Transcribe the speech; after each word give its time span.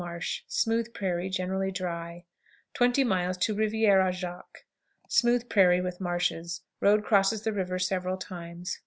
Marsh. 0.03 0.41
Smooth 0.47 0.95
prairie, 0.95 1.29
generally 1.29 1.69
dry. 1.69 2.25
20. 2.73 3.03
"Rivière 3.05 4.01
à 4.03 4.11
Jaques." 4.11 4.61
Smooth 5.07 5.47
prairie, 5.47 5.79
with 5.79 6.01
marshes. 6.01 6.61
Road 6.79 7.03
crosses 7.05 7.43
the 7.43 7.53
river 7.53 7.77
several 7.77 8.17
times. 8.17 8.79